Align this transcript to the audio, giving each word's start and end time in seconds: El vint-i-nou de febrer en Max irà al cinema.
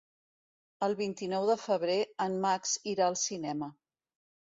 El 0.85 0.95
vint-i-nou 1.01 1.45
de 1.49 1.55
febrer 1.63 1.97
en 2.25 2.39
Max 2.45 2.73
irà 2.93 3.07
al 3.11 3.19
cinema. 3.25 3.69